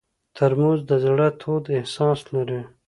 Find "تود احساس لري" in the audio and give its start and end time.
1.41-2.61